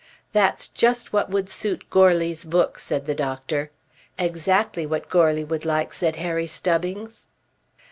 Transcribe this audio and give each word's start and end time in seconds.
"That's 0.33 0.67
just 0.67 1.13
what 1.13 1.29
would 1.29 1.47
suit 1.47 1.87
Goarly's 1.91 2.43
book," 2.43 2.79
said 2.79 3.05
the 3.05 3.13
doctor. 3.13 3.69
"Exactly 4.17 4.83
what 4.87 5.09
Goarly 5.09 5.43
would 5.43 5.63
like," 5.63 5.93
said 5.93 6.15
Harry 6.15 6.47
Stubbings. 6.47 7.27